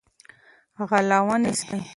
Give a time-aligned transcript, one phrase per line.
[0.89, 1.79] غله ونیسئ.